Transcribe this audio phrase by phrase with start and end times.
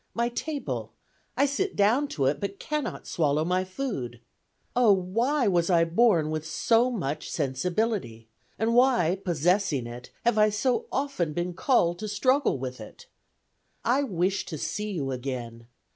[0.15, 0.93] my table,
[1.37, 4.19] I sit down to it, but cannot swallow my food!
[4.75, 8.27] Oh, why was I born with so much sensibility,
[8.57, 13.05] and why, possessing it, have I so often been called to struggle with it?
[13.85, 15.67] I wish to see you again.